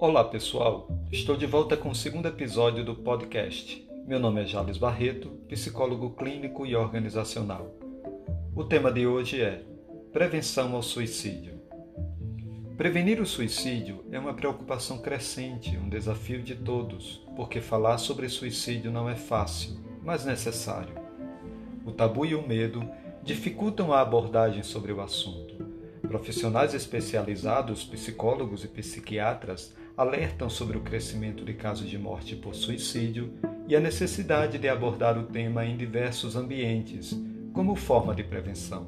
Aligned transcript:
Olá 0.00 0.24
pessoal, 0.24 0.88
estou 1.12 1.36
de 1.36 1.44
volta 1.44 1.76
com 1.76 1.90
o 1.90 1.94
segundo 1.94 2.26
episódio 2.26 2.82
do 2.82 2.94
podcast. 2.94 3.86
Meu 4.06 4.18
nome 4.18 4.40
é 4.40 4.46
Jales 4.46 4.78
Barreto, 4.78 5.28
psicólogo 5.46 6.16
clínico 6.16 6.64
e 6.64 6.74
organizacional. 6.74 7.74
O 8.56 8.64
tema 8.64 8.90
de 8.90 9.06
hoje 9.06 9.42
é 9.42 9.62
Prevenção 10.10 10.74
ao 10.74 10.82
Suicídio. 10.82 11.60
Prevenir 12.78 13.20
o 13.20 13.26
suicídio 13.26 14.02
é 14.10 14.18
uma 14.18 14.32
preocupação 14.32 15.02
crescente, 15.02 15.76
um 15.76 15.90
desafio 15.90 16.42
de 16.42 16.54
todos, 16.54 17.22
porque 17.36 17.60
falar 17.60 17.98
sobre 17.98 18.26
suicídio 18.30 18.90
não 18.90 19.06
é 19.06 19.14
fácil, 19.14 19.76
mas 20.02 20.24
necessário. 20.24 20.94
O 21.84 21.92
tabu 21.92 22.24
e 22.24 22.34
o 22.34 22.48
medo 22.48 22.82
dificultam 23.22 23.92
a 23.92 24.00
abordagem 24.00 24.62
sobre 24.62 24.94
o 24.94 25.02
assunto. 25.02 25.56
Profissionais 26.00 26.72
especializados, 26.72 27.84
psicólogos 27.84 28.64
e 28.64 28.68
psiquiatras, 28.68 29.74
alertam 30.00 30.48
sobre 30.48 30.78
o 30.78 30.80
crescimento 30.80 31.44
de 31.44 31.52
casos 31.52 31.86
de 31.86 31.98
morte 31.98 32.34
por 32.34 32.54
suicídio 32.54 33.34
e 33.68 33.76
a 33.76 33.80
necessidade 33.80 34.56
de 34.56 34.66
abordar 34.66 35.18
o 35.18 35.24
tema 35.24 35.66
em 35.66 35.76
diversos 35.76 36.36
ambientes, 36.36 37.14
como 37.52 37.76
forma 37.76 38.14
de 38.14 38.24
prevenção. 38.24 38.86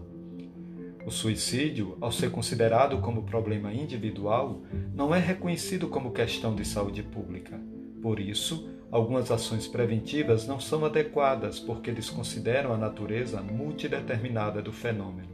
O 1.04 1.10
suicídio, 1.10 1.98
ao 2.00 2.10
ser 2.10 2.30
considerado 2.30 2.96
como 3.02 3.24
problema 3.24 3.74
individual, 3.74 4.62
não 4.94 5.14
é 5.14 5.18
reconhecido 5.18 5.86
como 5.86 6.12
questão 6.12 6.54
de 6.54 6.64
saúde 6.64 7.02
pública. 7.02 7.60
Por 8.00 8.18
isso, 8.18 8.70
algumas 8.90 9.30
ações 9.30 9.68
preventivas 9.68 10.46
não 10.46 10.58
são 10.58 10.82
adequadas 10.82 11.60
porque 11.60 11.92
desconsideram 11.92 12.72
a 12.72 12.78
natureza 12.78 13.42
multideterminada 13.42 14.62
do 14.62 14.72
fenômeno. 14.72 15.28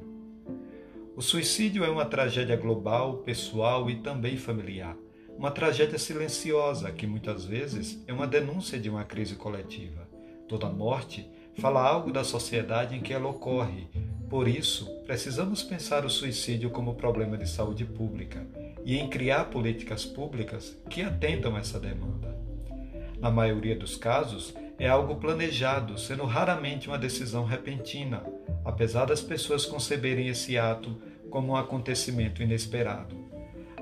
O 1.15 1.23
suicídio 1.23 1.84
é 1.84 1.88
uma 1.88 2.04
tragédia 2.04 2.56
global, 2.56 3.18
pessoal 3.18 3.88
e 3.88 3.95
também 3.95 4.37
familiar 4.37 4.96
uma 5.39 5.53
tragédia 5.53 5.99
silenciosa 6.01 6.91
que 6.91 7.07
muitas 7.07 7.45
vezes 7.45 8.03
é 8.09 8.13
uma 8.13 8.27
denúncia 8.27 8.77
de 8.77 8.91
uma 8.91 9.05
crise 9.05 9.37
coletiva. 9.37 10.09
Toda 10.49 10.69
morte 10.69 11.31
fala 11.61 11.81
algo 11.81 12.11
da 12.11 12.25
sociedade 12.25 12.97
em 12.97 13.01
que 13.01 13.15
ela 13.15 13.29
ocorre. 13.29 13.87
Por 14.29 14.49
isso, 14.49 14.91
precisamos 15.07 15.63
pensar 15.63 16.05
o 16.05 16.11
suicídio 16.11 16.71
como 16.71 16.97
problema 16.97 17.39
de 17.39 17.49
saúde 17.49 17.85
pública 17.85 18.45
e 18.85 18.99
em 18.99 19.09
criar 19.09 19.45
políticas 19.45 20.05
públicas 20.05 20.77
que 20.91 21.03
atendam 21.03 21.57
essa 21.57 21.79
demanda. 21.79 22.37
Na 23.21 23.31
maioria 23.31 23.77
dos 23.77 23.97
casos, 23.97 24.53
é 24.77 24.89
algo 24.89 25.16
planejado, 25.16 25.99
sendo 25.99 26.25
raramente 26.25 26.89
uma 26.89 26.99
decisão 26.99 27.45
repentina, 27.45 28.25
apesar 28.65 29.05
das 29.05 29.21
pessoas 29.21 29.65
conceberem 29.65 30.27
esse 30.27 30.59
ato 30.59 31.01
como 31.31 31.53
um 31.53 31.57
acontecimento 31.57 32.43
inesperado. 32.43 33.27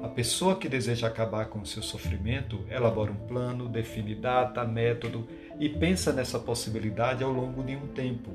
A 0.03 0.09
pessoa 0.09 0.57
que 0.57 0.69
deseja 0.69 1.07
acabar 1.07 1.47
com 1.47 1.61
o 1.61 1.67
seu 1.67 1.83
sofrimento 1.83 2.61
elabora 2.71 3.11
um 3.11 3.27
plano, 3.27 3.67
define 3.67 4.15
data, 4.15 4.63
método 4.65 5.27
e 5.59 5.71
pensa 5.71 6.13
nessa 6.13 6.39
possibilidade 6.39 7.25
ao 7.25 7.33
longo 7.33 7.63
de 7.63 7.75
um 7.75 7.87
tempo, 7.89 8.33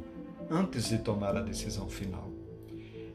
antes 0.49 0.89
de 0.89 0.97
tomar 0.97 1.37
a 1.37 1.41
decisão 1.41 1.87
final. 1.87 2.31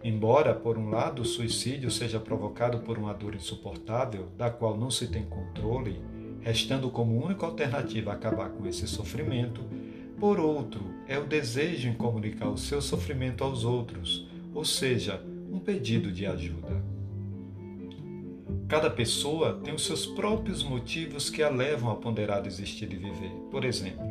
Embora, 0.03 0.55
por 0.55 0.79
um 0.79 0.91
lado, 0.91 1.23
o 1.23 1.25
suicídio 1.25 1.91
seja 1.91 2.21
provocado 2.21 2.79
por 2.79 2.97
uma 2.97 3.13
dor 3.13 3.35
insuportável, 3.35 4.29
da 4.39 4.49
qual 4.49 4.77
não 4.77 4.91
se 4.91 5.09
tem 5.09 5.25
controle, 5.25 6.01
restando 6.41 6.89
como 6.89 7.21
única 7.25 7.45
alternativa 7.45 8.13
acabar 8.13 8.51
com 8.51 8.65
esse 8.65 8.87
sofrimento, 8.87 9.65
por 10.21 10.39
outro, 10.39 10.85
é 11.09 11.19
o 11.19 11.27
desejo 11.27 11.89
em 11.89 11.95
comunicar 11.95 12.49
o 12.49 12.57
seu 12.57 12.81
sofrimento 12.81 13.43
aos 13.43 13.65
outros, 13.65 14.29
ou 14.55 14.65
seja, 14.65 15.21
um 15.51 15.59
pedido 15.59 16.13
de 16.13 16.25
ajuda. 16.25 16.96
Cada 18.69 18.91
pessoa 18.91 19.61
tem 19.63 19.73
os 19.73 19.87
seus 19.87 20.05
próprios 20.05 20.65
motivos 20.65 21.31
que 21.31 21.41
a 21.41 21.49
levam 21.49 21.89
a 21.89 21.95
ponderar 21.95 22.43
desistir 22.43 22.87
de 22.87 22.97
viver. 22.97 23.31
Por 23.49 23.65
exemplo, 23.65 24.05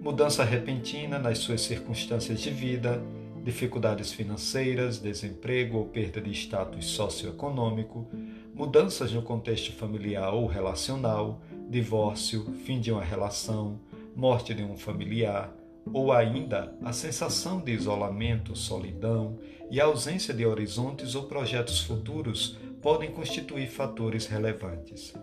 mudança 0.00 0.42
repentina 0.42 1.18
nas 1.18 1.38
suas 1.38 1.60
circunstâncias 1.60 2.40
de 2.40 2.48
vida, 2.48 3.02
dificuldades 3.44 4.10
financeiras, 4.10 4.98
desemprego 4.98 5.76
ou 5.76 5.84
perda 5.84 6.18
de 6.18 6.30
status 6.30 6.86
socioeconômico, 6.86 8.06
mudanças 8.54 9.12
no 9.12 9.20
contexto 9.20 9.70
familiar 9.72 10.32
ou 10.32 10.46
relacional, 10.46 11.42
divórcio, 11.68 12.54
fim 12.64 12.80
de 12.80 12.90
uma 12.90 13.04
relação, 13.04 13.78
morte 14.16 14.54
de 14.54 14.62
um 14.62 14.78
familiar, 14.78 15.54
ou 15.92 16.10
ainda 16.10 16.74
a 16.82 16.92
sensação 16.94 17.60
de 17.60 17.72
isolamento, 17.72 18.56
solidão 18.56 19.38
e 19.70 19.78
ausência 19.78 20.32
de 20.32 20.46
horizontes 20.46 21.14
ou 21.14 21.24
projetos 21.24 21.80
futuros 21.80 22.58
podem 22.84 23.10
constituir 23.10 23.66
fatores 23.66 24.26
relevantes. 24.26 25.14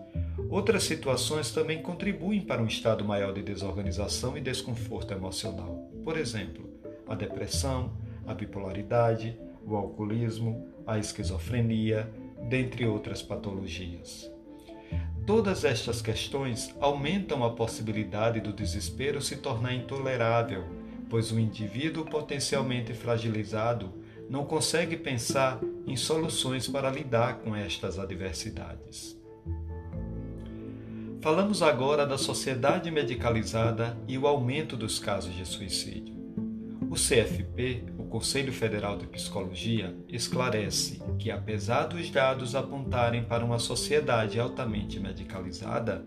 Outras 0.50 0.82
situações 0.82 1.52
também 1.52 1.80
contribuem 1.80 2.42
para 2.42 2.60
um 2.60 2.66
estado 2.66 3.06
maior 3.06 3.32
de 3.32 3.44
desorganização 3.44 4.36
e 4.36 4.42
desconforto 4.42 5.14
emocional. 5.14 5.88
Por 6.04 6.18
exemplo, 6.18 6.68
a 7.08 7.14
depressão, 7.14 7.94
a 8.26 8.34
bipolaridade, 8.34 9.38
o 9.64 9.76
alcoolismo, 9.76 10.74
a 10.88 10.98
esquizofrenia, 10.98 12.12
dentre 12.50 12.88
outras 12.88 13.22
patologias. 13.22 14.28
Todas 15.28 15.64
estas 15.64 16.02
questões 16.02 16.76
aumentam 16.80 17.44
a 17.44 17.52
possibilidade 17.52 18.42
do 18.42 18.52
desespero 18.52 19.22
se 19.22 19.36
tornar 19.36 19.76
intolerável, 19.76 20.64
pois 21.08 21.32
o 21.32 21.40
indivíduo 21.40 22.06
potencialmente 22.06 22.92
fragilizado 22.96 23.94
não 24.28 24.46
consegue 24.46 24.98
pensar 24.98 25.62
em 25.86 25.96
soluções 25.96 26.68
para 26.68 26.90
lidar 26.90 27.40
com 27.40 27.56
estas 27.56 27.98
adversidades. 28.00 29.20
Falamos 31.22 31.62
agora 31.62 32.06
da 32.06 32.18
sociedade 32.18 32.90
medicalizada 32.90 33.96
e 34.08 34.18
o 34.18 34.26
aumento 34.26 34.76
dos 34.76 34.98
casos 34.98 35.36
de 35.36 35.46
suicídio. 35.46 36.16
O 36.90 36.96
CFP, 36.96 37.86
o 37.98 38.06
Conselho 38.06 38.52
Federal 38.52 38.98
de 38.98 39.06
Psicologia, 39.06 39.96
esclarece 40.10 41.00
que, 41.20 41.30
apesar 41.30 41.86
dos 41.86 42.10
dados 42.10 42.56
apontarem 42.56 43.24
para 43.24 43.46
uma 43.46 43.60
sociedade 43.60 44.40
altamente 44.40 45.00
medicalizada, 45.00 46.04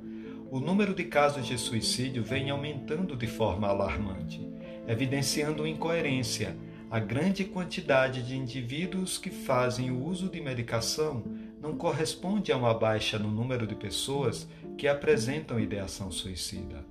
o 0.51 0.61
número 0.61 0.95
de 0.95 1.05
casos 1.05 1.47
de 1.47 1.57
suicídio 1.57 2.23
vem 2.23 2.51
aumentando 2.51 3.17
de 3.17 3.27
forma 3.27 3.69
alarmante, 3.69 4.47
evidenciando 4.87 5.67
incoerência 5.67 6.57
a 6.95 7.01
grande 7.01 7.45
quantidade 7.45 8.23
de 8.23 8.37
indivíduos 8.37 9.19
que 9.19 9.29
fazem 9.29 9.91
o 9.91 10.05
uso 10.05 10.29
de 10.29 10.41
medicação 10.41 11.25
não 11.61 11.77
corresponde 11.77 12.53
a 12.53 12.57
uma 12.57 12.73
baixa 12.73 13.19
no 13.19 13.29
número 13.29 13.67
de 13.67 13.75
pessoas 13.75 14.47
que 14.79 14.87
apresentam 14.87 15.59
ideação 15.59 16.13
suicida. 16.13 16.87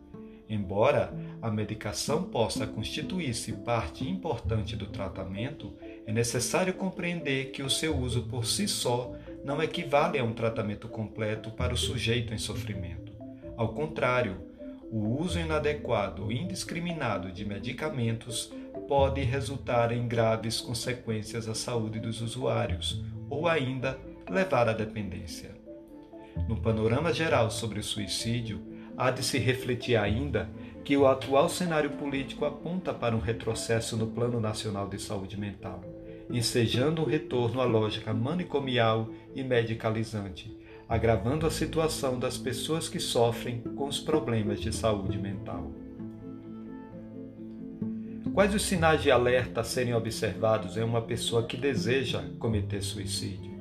Embora 0.49 1.13
a 1.41 1.49
medicação 1.49 2.21
possa 2.23 2.67
constituir-se 2.67 3.53
parte 3.53 4.05
importante 4.05 4.75
do 4.75 4.87
tratamento, 4.87 5.73
é 6.05 6.11
necessário 6.11 6.73
compreender 6.73 7.51
que 7.51 7.63
o 7.63 7.69
seu 7.69 7.97
uso 7.97 8.23
por 8.23 8.45
si 8.45 8.67
só 8.67 9.15
não 9.45 9.63
equivale 9.63 10.19
a 10.19 10.23
um 10.25 10.33
tratamento 10.33 10.89
completo 10.89 11.49
para 11.49 11.73
o 11.73 11.77
sujeito 11.77 12.33
em 12.33 12.37
sofrimento. 12.37 13.13
Ao 13.55 13.69
contrário, 13.69 14.51
o 14.91 15.17
uso 15.17 15.39
inadequado 15.39 16.29
e 16.29 16.41
indiscriminado 16.41 17.31
de 17.31 17.45
medicamentos 17.45 18.51
pode 18.87 19.21
resultar 19.21 19.91
em 19.91 20.07
graves 20.07 20.61
consequências 20.61 21.47
à 21.47 21.55
saúde 21.55 21.99
dos 21.99 22.21
usuários 22.21 23.03
ou 23.29 23.47
ainda 23.47 23.99
levar 24.29 24.69
à 24.69 24.73
dependência. 24.73 25.51
No 26.47 26.57
panorama 26.57 27.13
geral 27.13 27.49
sobre 27.51 27.79
o 27.79 27.83
suicídio, 27.83 28.61
há 28.97 29.11
de 29.11 29.23
se 29.23 29.37
refletir 29.37 29.95
ainda 29.95 30.49
que 30.83 30.97
o 30.97 31.07
atual 31.07 31.47
cenário 31.47 31.91
político 31.91 32.45
aponta 32.45 32.93
para 32.93 33.15
um 33.15 33.19
retrocesso 33.19 33.95
no 33.95 34.07
Plano 34.07 34.39
Nacional 34.39 34.87
de 34.89 34.99
Saúde 35.01 35.39
Mental, 35.39 35.81
ensejando 36.29 37.01
um 37.01 37.05
retorno 37.05 37.61
à 37.61 37.65
lógica 37.65 38.13
manicomial 38.13 39.09
e 39.33 39.43
medicalizante, 39.43 40.55
agravando 40.89 41.45
a 41.47 41.51
situação 41.51 42.19
das 42.19 42.37
pessoas 42.37 42.89
que 42.89 42.99
sofrem 42.99 43.61
com 43.75 43.87
os 43.87 43.99
problemas 43.99 44.59
de 44.59 44.73
saúde 44.73 45.17
mental. 45.17 45.71
Quais 48.33 48.55
os 48.55 48.63
sinais 48.63 49.03
de 49.03 49.11
alerta 49.11 49.61
a 49.61 49.63
serem 49.63 49.93
observados 49.93 50.75
em 50.75 50.81
uma 50.81 51.03
pessoa 51.03 51.43
que 51.43 51.55
deseja 51.55 52.23
cometer 52.39 52.81
suicídio? 52.81 53.53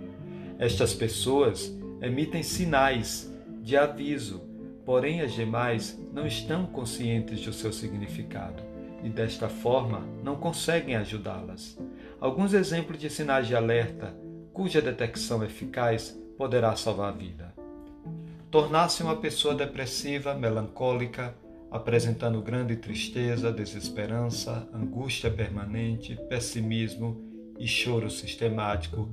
Estas 0.58 0.94
pessoas 0.94 1.70
emitem 2.00 2.42
sinais 2.42 3.30
de 3.60 3.76
aviso, 3.76 4.40
porém 4.82 5.20
as 5.20 5.34
demais 5.34 6.02
não 6.10 6.26
estão 6.26 6.64
conscientes 6.64 7.44
do 7.44 7.52
seu 7.52 7.70
significado 7.70 8.62
e, 9.04 9.10
desta 9.10 9.46
forma, 9.46 10.08
não 10.24 10.36
conseguem 10.36 10.96
ajudá-las. 10.96 11.78
Alguns 12.18 12.54
exemplos 12.54 12.98
de 12.98 13.10
sinais 13.10 13.46
de 13.46 13.54
alerta 13.54 14.16
cuja 14.54 14.80
detecção 14.80 15.44
eficaz 15.44 16.18
poderá 16.38 16.74
salvar 16.76 17.10
a 17.10 17.16
vida. 17.16 17.52
Tornar-se 18.50 19.02
uma 19.02 19.16
pessoa 19.16 19.54
depressiva, 19.54 20.34
melancólica, 20.34 21.34
apresentando 21.72 22.42
grande 22.42 22.76
tristeza, 22.76 23.50
desesperança, 23.50 24.68
angústia 24.74 25.30
permanente, 25.30 26.14
pessimismo 26.28 27.20
e 27.58 27.66
choro 27.66 28.10
sistemático, 28.10 29.08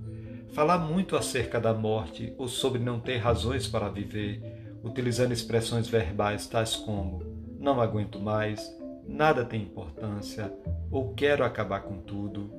falar 0.51 0.77
muito 0.77 1.15
acerca 1.15 1.59
da 1.59 1.73
morte 1.73 2.33
ou 2.37 2.49
sobre 2.49 2.79
não 2.79 2.99
ter 2.99 3.17
razões 3.17 3.65
para 3.65 3.87
viver, 3.87 4.41
utilizando 4.83 5.31
expressões 5.31 5.87
verbais 5.87 6.47
tais 6.47 6.75
como 6.75 7.23
não 7.59 7.79
aguento 7.81 8.19
mais, 8.19 8.73
nada 9.07 9.45
tem 9.45 9.61
importância 9.61 10.53
ou 10.91 11.13
quero 11.13 11.43
acabar 11.43 11.81
com 11.83 11.99
tudo. 11.99 12.51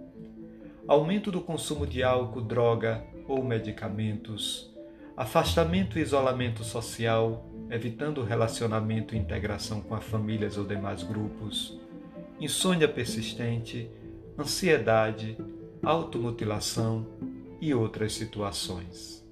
Aumento 0.87 1.31
do 1.31 1.41
consumo 1.41 1.87
de 1.87 2.03
álcool, 2.03 2.41
droga 2.41 3.05
ou 3.29 3.43
medicamentos. 3.45 4.75
Afastamento 5.17 5.99
e 5.99 6.03
isolamento 6.03 6.65
social, 6.65 7.50
evitando 7.71 8.25
relacionamento 8.25 9.15
e 9.15 9.19
integração 9.19 9.81
com 9.81 9.95
as 9.95 10.05
famílias 10.05 10.59
ou 10.59 10.65
demais 10.65 11.03
grupos. 11.03 11.79
Insônia 12.41 12.89
persistente, 12.89 13.89
ansiedade, 14.39 15.37
automutilação 15.83 17.07
e 17.61 17.73
outras 17.73 18.13
situações. 18.15 19.25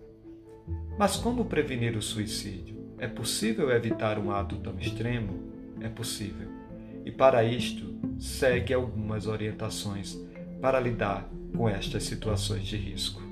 Mas 0.99 1.17
como 1.17 1.45
prevenir 1.45 1.97
o 1.97 2.03
suicídio? 2.03 2.77
É 2.99 3.07
possível 3.07 3.71
evitar 3.71 4.19
um 4.19 4.31
ato 4.31 4.57
tão 4.57 4.79
extremo? 4.79 5.53
É 5.81 5.89
possível. 5.89 6.49
E 7.05 7.11
para 7.11 7.45
isto, 7.45 7.95
segue 8.19 8.75
algumas 8.75 9.27
orientações 9.27 10.19
para 10.61 10.81
lidar 10.81 11.29
com 11.57 11.69
estas 11.69 12.03
situações 12.03 12.65
de 12.65 12.77
risco. 12.77 13.23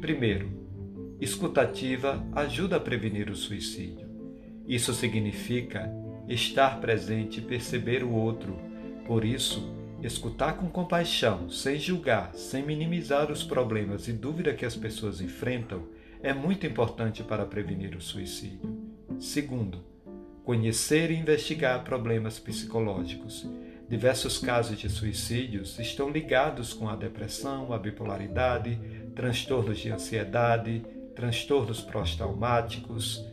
Primeiro, 0.00 0.50
escutativa 1.20 2.24
ajuda 2.32 2.76
a 2.76 2.80
prevenir 2.80 3.30
o 3.30 3.36
suicídio. 3.36 4.09
Isso 4.70 4.94
significa 4.94 5.92
estar 6.28 6.80
presente 6.80 7.40
e 7.40 7.42
perceber 7.42 8.04
o 8.04 8.12
outro. 8.12 8.56
Por 9.04 9.24
isso, 9.24 9.74
escutar 10.00 10.52
com 10.52 10.68
compaixão, 10.68 11.50
sem 11.50 11.76
julgar, 11.76 12.32
sem 12.34 12.62
minimizar 12.62 13.32
os 13.32 13.42
problemas 13.42 14.06
e 14.06 14.12
dúvida 14.12 14.54
que 14.54 14.64
as 14.64 14.76
pessoas 14.76 15.20
enfrentam, 15.20 15.88
é 16.22 16.32
muito 16.32 16.68
importante 16.68 17.24
para 17.24 17.44
prevenir 17.44 17.96
o 17.96 18.00
suicídio. 18.00 18.78
Segundo, 19.18 19.82
conhecer 20.44 21.10
e 21.10 21.16
investigar 21.16 21.82
problemas 21.82 22.38
psicológicos. 22.38 23.50
Diversos 23.88 24.38
casos 24.38 24.78
de 24.78 24.88
suicídios 24.88 25.80
estão 25.80 26.08
ligados 26.08 26.72
com 26.72 26.88
a 26.88 26.94
depressão, 26.94 27.72
a 27.72 27.78
bipolaridade, 27.78 28.78
transtornos 29.16 29.80
de 29.80 29.90
ansiedade, 29.90 30.86
transtornos 31.16 31.80
pós-traumáticos, 31.80 33.28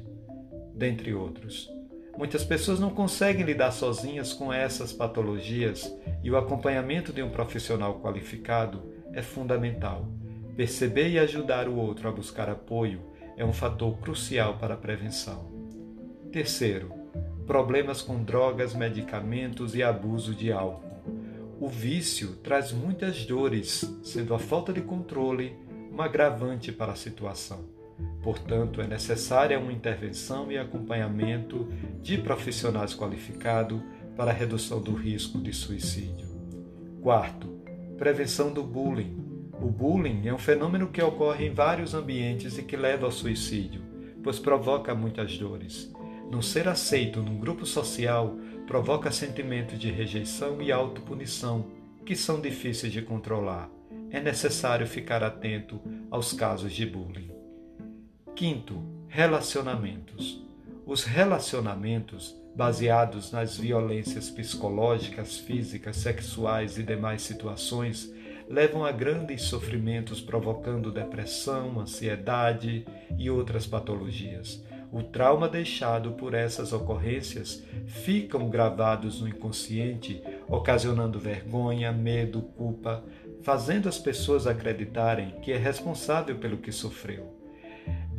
dentre 0.78 1.14
outros. 1.14 1.70
Muitas 2.18 2.44
pessoas 2.44 2.80
não 2.80 2.90
conseguem 2.90 3.46
lidar 3.46 3.72
sozinhas 3.72 4.34
com 4.34 4.52
essas 4.52 4.92
patologias 4.92 5.94
e 6.24 6.32
o 6.32 6.38
acompanhamento 6.38 7.12
de 7.12 7.22
um 7.22 7.30
profissional 7.30 8.00
qualificado 8.00 8.82
é 9.14 9.22
fundamental. 9.22 10.08
Perceber 10.56 11.10
e 11.10 11.20
ajudar 11.20 11.68
o 11.68 11.76
outro 11.76 12.08
a 12.08 12.12
buscar 12.12 12.50
apoio 12.50 13.02
é 13.36 13.46
um 13.46 13.54
fator 13.54 13.98
crucial 14.00 14.58
para 14.58 14.74
a 14.74 14.78
prevenção. 14.78 15.52
Terceiro, 16.32 16.92
problemas 17.46 18.02
com 18.02 18.24
drogas, 18.24 18.74
medicamentos 18.74 19.76
e 19.76 19.84
abuso 19.84 20.34
de 20.34 20.52
álcool. 20.52 20.88
O 21.60 21.68
vício 21.68 22.36
traz 22.44 22.72
muitas 22.72 23.26
dores, 23.26 23.86
sendo 24.04 24.34
a 24.34 24.40
falta 24.40 24.74
de 24.74 24.82
controle 24.82 25.56
um 25.92 26.02
agravante 26.02 26.72
para 26.72 26.92
a 26.92 26.96
situação. 26.96 27.77
Portanto, 28.22 28.82
é 28.82 28.88
necessária 28.88 29.60
uma 29.60 29.72
intervenção 29.72 30.52
e 30.52 30.58
acompanhamento 30.58 31.68
de 32.02 32.18
profissionais 32.18 32.94
qualificados 32.94 33.82
para 34.16 34.32
a 34.32 34.34
redução 34.34 34.82
do 34.82 34.94
risco 34.94 35.40
de 35.40 35.54
suicídio. 35.54 36.28
Quarto, 37.02 37.48
prevenção 37.98 38.52
do 38.52 38.64
bullying. 38.64 39.16
O 39.62 39.68
bullying 39.68 40.28
é 40.28 40.34
um 40.34 40.38
fenômeno 40.38 40.88
que 40.88 41.02
ocorre 41.02 41.48
em 41.48 41.54
vários 41.54 41.94
ambientes 41.94 42.58
e 42.58 42.64
que 42.64 42.76
leva 42.76 43.06
ao 43.06 43.12
suicídio, 43.12 43.82
pois 44.24 44.40
provoca 44.40 44.94
muitas 44.94 45.38
dores. 45.38 45.92
Não 46.30 46.42
ser 46.42 46.68
aceito 46.68 47.22
num 47.22 47.40
grupo 47.40 47.66
social 47.66 48.36
provoca 48.66 49.12
sentimentos 49.12 49.80
de 49.80 49.90
rejeição 49.90 50.62
e 50.62 50.72
autopunição, 50.72 51.66
que 52.06 52.16
são 52.16 52.42
difíceis 52.42 52.92
de 52.92 53.02
controlar. 53.02 53.70
É 54.10 54.20
necessário 54.20 54.86
ficar 54.86 55.24
atento 55.24 55.80
aos 56.12 56.34
casos 56.34 56.74
de 56.74 56.86
bullying. 56.86 57.37
Quinto, 58.38 58.80
relacionamentos. 59.08 60.40
Os 60.86 61.04
relacionamentos 61.04 62.40
baseados 62.56 63.32
nas 63.32 63.58
violências 63.58 64.30
psicológicas, 64.30 65.40
físicas, 65.40 65.96
sexuais 65.96 66.78
e 66.78 66.84
demais 66.84 67.24
situações 67.24 68.14
levam 68.48 68.86
a 68.86 68.92
grandes 68.92 69.42
sofrimentos, 69.42 70.22
provocando 70.22 70.92
depressão, 70.92 71.80
ansiedade 71.80 72.86
e 73.18 73.28
outras 73.28 73.66
patologias. 73.66 74.64
O 74.92 75.02
trauma 75.02 75.50
deixado 75.50 76.12
por 76.12 76.36
essas 76.36 76.72
ocorrências 76.72 77.64
ficam 77.88 78.52
gravados 78.52 79.20
no 79.20 79.28
inconsciente, 79.28 80.22
ocasionando 80.48 81.20
vergonha, 81.20 81.92
medo, 81.92 82.44
culpa, 82.44 83.04
fazendo 83.42 83.90
as 83.90 83.98
pessoas 83.98 84.46
acreditarem 84.46 85.32
que 85.42 85.52
é 85.52 85.58
responsável 85.58 86.38
pelo 86.38 86.58
que 86.58 86.72
sofreu. 86.72 87.37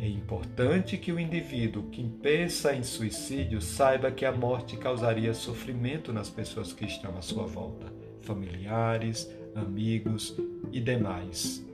É 0.00 0.06
importante 0.06 0.96
que 0.96 1.10
o 1.10 1.18
indivíduo 1.18 1.82
que 1.90 2.04
pensa 2.22 2.72
em 2.72 2.84
suicídio 2.84 3.60
saiba 3.60 4.12
que 4.12 4.24
a 4.24 4.30
morte 4.30 4.76
causaria 4.76 5.34
sofrimento 5.34 6.12
nas 6.12 6.30
pessoas 6.30 6.72
que 6.72 6.84
estão 6.84 7.18
à 7.18 7.22
sua 7.22 7.46
volta, 7.46 7.92
familiares, 8.20 9.28
amigos 9.56 10.36
e 10.70 10.80
demais. 10.80 11.66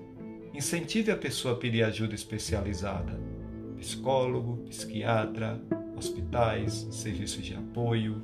Incentive 0.55 1.11
a 1.11 1.17
pessoa 1.17 1.53
a 1.53 1.57
pedir 1.59 1.83
ajuda 1.83 2.15
especializada, 2.15 3.21
psicólogo, 3.77 4.57
psiquiatra, 4.69 5.61
hospitais, 5.95 6.89
serviços 6.91 7.45
de 7.45 7.55
apoio. 7.55 8.23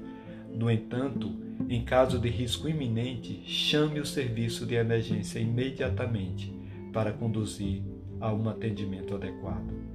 No 0.50 0.70
entanto, 0.70 1.31
em 1.69 1.85
caso 1.85 2.19
de 2.19 2.31
risco 2.31 2.69
iminente, 2.69 3.43
chame 3.44 4.00
o 4.00 4.06
serviço 4.06 4.64
de 4.64 4.76
emergência 4.76 5.38
imediatamente 5.38 6.55
para 6.91 7.12
conduzir 7.12 7.82
a 8.20 8.32
um 8.32 8.49
atendimento 8.49 9.14
adequado. 9.14 9.89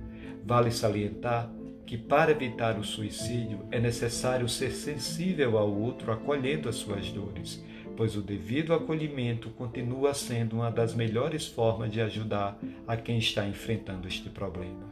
Vale 0.45 0.69
salientar 0.69 1.51
que, 1.88 1.97
para 1.97 2.30
evitar 2.30 2.77
o 2.77 2.83
suicídio, 2.83 3.65
é 3.71 3.80
necessário 3.80 4.47
ser 4.47 4.69
sensível 4.71 5.57
ao 5.57 5.74
outro, 5.74 6.12
acolhendo 6.12 6.69
as 6.69 6.75
suas 6.75 7.09
dores, 7.12 7.65
pois 7.97 8.15
o 8.15 8.21
devido 8.21 8.71
acolhimento 8.71 9.50
continua 9.50 10.13
sendo 10.13 10.57
uma 10.57 10.69
das 10.69 10.94
melhores 10.94 11.47
formas 11.47 11.92
de 11.92 12.00
ajudar 12.00 12.59
a 12.88 12.95
quem 12.95 13.18
está 13.18 13.48
enfrentando 13.48 14.08
este 14.08 14.29
problema. 14.29 14.88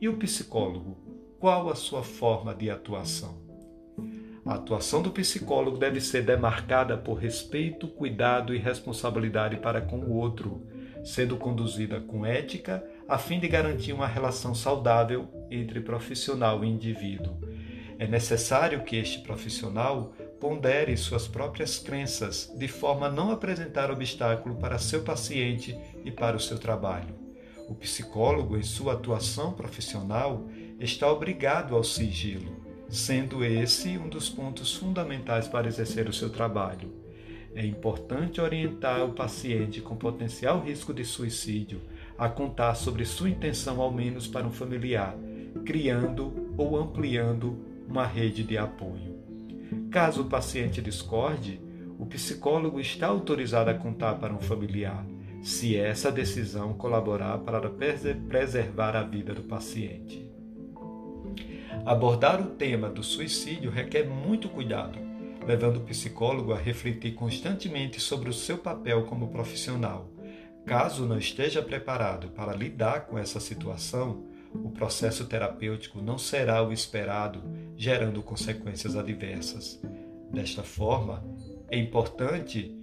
E 0.00 0.08
o 0.08 0.16
psicólogo? 0.18 0.98
Qual 1.40 1.68
a 1.68 1.74
sua 1.74 2.04
forma 2.04 2.54
de 2.54 2.70
atuação? 2.70 3.42
A 4.46 4.54
atuação 4.54 5.02
do 5.02 5.10
psicólogo 5.10 5.78
deve 5.78 6.00
ser 6.00 6.22
demarcada 6.22 6.96
por 6.96 7.14
respeito, 7.14 7.88
cuidado 7.88 8.54
e 8.54 8.58
responsabilidade 8.58 9.56
para 9.56 9.80
com 9.80 9.98
o 9.98 10.12
outro, 10.12 10.62
sendo 11.02 11.36
conduzida 11.36 12.00
com 12.00 12.24
ética 12.24 12.84
a 13.08 13.18
fim 13.18 13.38
de 13.38 13.48
garantir 13.48 13.92
uma 13.92 14.06
relação 14.06 14.54
saudável 14.54 15.28
entre 15.50 15.80
profissional 15.80 16.64
e 16.64 16.68
indivíduo. 16.68 17.36
É 17.98 18.06
necessário 18.06 18.82
que 18.82 18.96
este 18.96 19.20
profissional 19.20 20.12
pondere 20.40 20.96
suas 20.96 21.28
próprias 21.28 21.78
crenças 21.78 22.52
de 22.56 22.66
forma 22.66 23.06
a 23.06 23.10
não 23.10 23.30
apresentar 23.30 23.90
obstáculo 23.90 24.56
para 24.56 24.78
seu 24.78 25.02
paciente 25.02 25.76
e 26.04 26.10
para 26.10 26.36
o 26.36 26.40
seu 26.40 26.58
trabalho. 26.58 27.14
O 27.68 27.74
psicólogo, 27.74 28.56
em 28.56 28.62
sua 28.62 28.94
atuação 28.94 29.52
profissional, 29.52 30.44
está 30.78 31.10
obrigado 31.10 31.74
ao 31.74 31.84
sigilo, 31.84 32.60
sendo 32.88 33.44
esse 33.44 33.96
um 33.96 34.08
dos 34.08 34.28
pontos 34.28 34.74
fundamentais 34.74 35.48
para 35.48 35.68
exercer 35.68 36.08
o 36.08 36.12
seu 36.12 36.28
trabalho. 36.30 36.92
É 37.54 37.64
importante 37.64 38.40
orientar 38.40 39.04
o 39.04 39.12
paciente 39.12 39.80
com 39.80 39.96
potencial 39.96 40.60
risco 40.60 40.92
de 40.92 41.04
suicídio 41.04 41.80
a 42.18 42.28
contar 42.28 42.74
sobre 42.74 43.04
sua 43.04 43.30
intenção 43.30 43.80
ao 43.80 43.90
menos 43.90 44.26
para 44.26 44.46
um 44.46 44.50
familiar, 44.50 45.16
criando 45.64 46.52
ou 46.56 46.76
ampliando 46.76 47.58
uma 47.88 48.06
rede 48.06 48.42
de 48.42 48.56
apoio. 48.56 49.14
Caso 49.90 50.22
o 50.22 50.26
paciente 50.26 50.80
discorde, 50.80 51.60
o 51.98 52.06
psicólogo 52.06 52.80
está 52.80 53.06
autorizado 53.06 53.70
a 53.70 53.74
contar 53.74 54.14
para 54.14 54.34
um 54.34 54.40
familiar, 54.40 55.04
se 55.42 55.76
essa 55.76 56.10
decisão 56.10 56.72
colaborar 56.74 57.38
para 57.38 57.68
preservar 58.28 58.96
a 58.96 59.02
vida 59.02 59.34
do 59.34 59.42
paciente. 59.42 60.30
Abordar 61.84 62.40
o 62.40 62.50
tema 62.50 62.88
do 62.88 63.02
suicídio 63.02 63.70
requer 63.70 64.08
muito 64.08 64.48
cuidado 64.48 65.14
levando 65.46 65.76
o 65.76 65.80
psicólogo 65.80 66.52
a 66.52 66.58
refletir 66.58 67.12
constantemente 67.12 68.00
sobre 68.00 68.28
o 68.28 68.32
seu 68.32 68.58
papel 68.58 69.04
como 69.04 69.28
profissional. 69.28 70.13
Caso 70.66 71.06
não 71.06 71.18
esteja 71.18 71.62
preparado 71.62 72.28
para 72.28 72.54
lidar 72.54 73.06
com 73.06 73.18
essa 73.18 73.38
situação, 73.38 74.24
o 74.54 74.70
processo 74.70 75.26
terapêutico 75.26 76.00
não 76.00 76.16
será 76.16 76.62
o 76.62 76.72
esperado, 76.72 77.42
gerando 77.76 78.22
consequências 78.22 78.96
adversas. 78.96 79.80
Desta 80.32 80.62
forma, 80.62 81.24
é 81.70 81.78
importante 81.78 82.74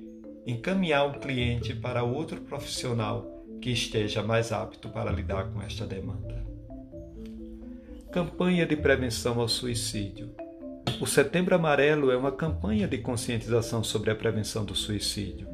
encaminhar 0.45 1.07
o 1.07 1.19
cliente 1.19 1.73
para 1.73 2.03
outro 2.03 2.41
profissional 2.41 3.45
que 3.61 3.71
esteja 3.71 4.21
mais 4.21 4.51
apto 4.51 4.89
para 4.89 5.11
lidar 5.11 5.51
com 5.51 5.61
esta 5.61 5.85
demanda. 5.85 6.45
Campanha 8.11 8.65
de 8.65 8.75
prevenção 8.75 9.39
ao 9.39 9.47
suicídio. 9.47 10.31
O 10.99 11.05
Setembro 11.05 11.55
Amarelo 11.55 12.11
é 12.11 12.17
uma 12.17 12.31
campanha 12.31 12.87
de 12.87 12.97
conscientização 12.97 13.83
sobre 13.83 14.11
a 14.11 14.15
prevenção 14.15 14.65
do 14.65 14.75
suicídio, 14.75 15.47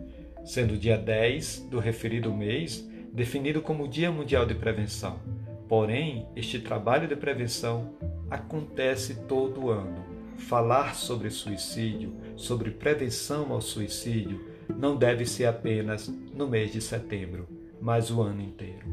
sendo 0.48 0.76
o 0.76 0.78
dia 0.78 0.98
10 0.98 1.68
do 1.70 1.78
referido 1.78 2.34
mês 2.34 2.88
definido 3.12 3.62
como 3.62 3.88
Dia 3.88 4.10
Mundial 4.10 4.46
de 4.46 4.56
Prevenção. 4.56 5.20
Porém, 5.68 6.26
este 6.38 6.58
trabalho 6.60 7.06
de 7.06 7.18
prevenção 7.18 7.94
acontece 8.30 9.16
todo 9.28 9.70
ano. 9.70 10.06
Falar 10.38 10.96
sobre 10.96 11.30
suicídio, 11.30 12.16
sobre 12.38 12.72
prevenção 12.72 13.52
ao 13.52 13.60
suicídio, 13.60 14.40
não 14.70 14.96
deve 14.96 15.26
ser 15.26 15.48
apenas 15.48 16.08
no 16.34 16.48
mês 16.48 16.72
de 16.72 16.80
setembro, 16.80 17.48
mas 17.82 18.10
o 18.10 18.22
ano 18.22 18.42
inteiro. 18.42 18.88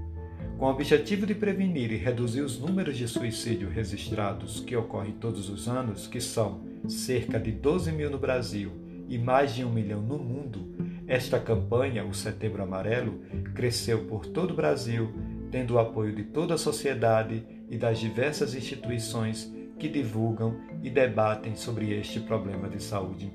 Com 0.58 0.66
o 0.66 0.70
objetivo 0.70 1.24
de 1.24 1.34
prevenir 1.36 1.92
e 1.92 1.96
reduzir 1.96 2.40
os 2.40 2.58
números 2.58 2.96
de 2.96 3.06
suicídio 3.06 3.68
registrados 3.68 4.58
que 4.58 4.74
ocorrem 4.74 5.12
todos 5.12 5.48
os 5.48 5.68
anos, 5.68 6.08
que 6.08 6.20
são 6.20 6.62
cerca 6.88 7.38
de 7.38 7.52
12 7.52 7.92
mil 7.92 8.10
no 8.10 8.18
Brasil 8.18 8.72
e 9.08 9.18
mais 9.18 9.54
de 9.54 9.64
um 9.64 9.70
milhão 9.70 10.00
no 10.00 10.18
mundo, 10.18 10.74
esta 11.06 11.38
campanha, 11.38 12.04
o 12.04 12.14
Setembro 12.14 12.62
Amarelo, 12.62 13.20
cresceu 13.54 14.06
por 14.06 14.26
todo 14.26 14.52
o 14.52 14.56
Brasil, 14.56 15.12
tendo 15.50 15.74
o 15.74 15.78
apoio 15.78 16.14
de 16.14 16.24
toda 16.24 16.54
a 16.54 16.58
sociedade 16.58 17.46
e 17.68 17.76
das 17.76 17.98
diversas 17.98 18.54
instituições 18.54 19.52
que 19.78 19.88
divulgam 19.88 20.58
e 20.82 20.88
debatem 20.88 21.56
sobre 21.56 21.92
este 21.92 22.20
problema 22.20 22.68
de 22.68 22.82
saúde 22.82 23.30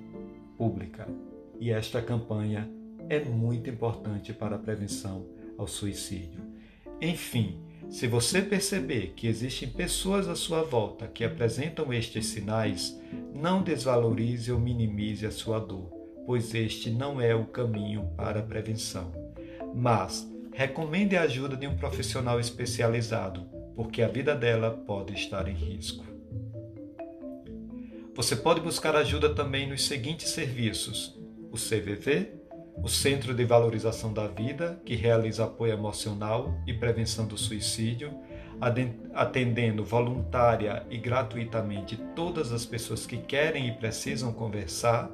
pública. 0.57 1.07
E 1.59 1.71
esta 1.71 2.01
campanha 2.01 2.69
é 3.07 3.19
muito 3.19 3.69
importante 3.69 4.33
para 4.33 4.55
a 4.55 4.59
prevenção 4.59 5.27
ao 5.57 5.67
suicídio. 5.67 6.41
Enfim, 7.01 7.61
se 7.89 8.07
você 8.07 8.41
perceber 8.41 9.13
que 9.15 9.27
existem 9.27 9.69
pessoas 9.69 10.27
à 10.27 10.35
sua 10.35 10.63
volta 10.63 11.07
que 11.07 11.23
apresentam 11.23 11.93
estes 11.93 12.27
sinais, 12.27 12.99
não 13.33 13.61
desvalorize 13.61 14.51
ou 14.51 14.59
minimize 14.59 15.25
a 15.25 15.31
sua 15.31 15.59
dor, 15.59 15.98
pois 16.29 16.53
este 16.53 16.91
não 16.91 17.19
é 17.19 17.33
o 17.33 17.45
caminho 17.45 18.03
para 18.15 18.41
a 18.41 18.43
prevenção. 18.43 19.11
Mas 19.73 20.31
recomende 20.53 21.17
a 21.17 21.23
ajuda 21.23 21.57
de 21.57 21.65
um 21.65 21.75
profissional 21.75 22.39
especializado, 22.39 23.45
porque 23.75 24.03
a 24.03 24.07
vida 24.07 24.35
dela 24.35 24.69
pode 24.69 25.15
estar 25.15 25.47
em 25.47 25.55
risco. 25.55 26.05
Você 28.13 28.35
pode 28.35 28.61
buscar 28.61 28.95
ajuda 28.95 29.33
também 29.33 29.67
nos 29.67 29.87
seguintes 29.87 30.29
serviços: 30.29 31.19
o 31.51 31.57
CVV, 31.57 32.29
o 32.77 32.87
Centro 32.87 33.33
de 33.33 33.43
Valorização 33.43 34.13
da 34.13 34.27
Vida, 34.27 34.79
que 34.85 34.93
realiza 34.93 35.45
apoio 35.45 35.73
emocional 35.73 36.53
e 36.67 36.75
prevenção 36.75 37.25
do 37.25 37.39
suicídio, 37.39 38.13
atendendo 39.15 39.83
voluntária 39.83 40.85
e 40.91 40.97
gratuitamente 40.99 41.97
todas 42.15 42.51
as 42.51 42.67
pessoas 42.67 43.07
que 43.07 43.17
querem 43.17 43.67
e 43.67 43.71
precisam 43.71 44.31
conversar. 44.31 45.09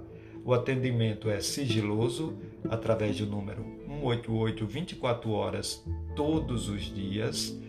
O 0.46 0.54
atendimento 0.54 1.28
é 1.28 1.42
sigiloso, 1.42 2.38
através 2.70 3.18
do 3.18 3.26
número 3.26 3.66
188 3.88 4.68
24 4.68 5.32
horas 5.32 5.84
todos 6.16 6.70
os 6.70 6.84
dias. 6.84 7.60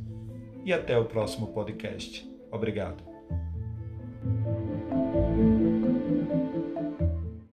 E 0.63 0.71
até 0.71 0.98
o 0.98 1.03
próximo 1.05 1.48
podcast. 1.48 2.25
Obrigado. 2.50 3.11